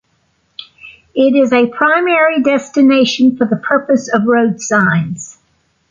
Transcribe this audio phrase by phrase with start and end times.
[1.13, 5.37] It is a primary destination for the purpose of road signs.